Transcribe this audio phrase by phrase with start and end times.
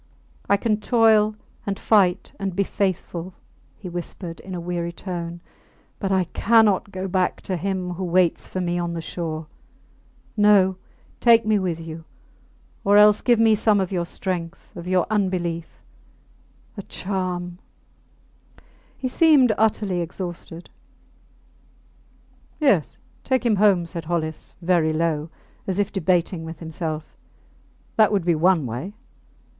[0.49, 3.35] I can toil, and fight and be faithful,
[3.77, 5.41] he whispered, in a weary tone,
[5.99, 9.45] but I cannot go back to him who waits for me on the shore.
[10.35, 10.75] No!
[11.19, 12.05] Take me with you...
[12.83, 15.83] Or else give me some of your strength of your unbelief....
[16.77, 17.59] A charm!...
[18.97, 20.71] He seemed utterly exhausted.
[22.59, 25.29] Yes, take him home, said Hollis, very low,
[25.67, 27.15] as if debating with himself.
[27.97, 28.95] That would be one way.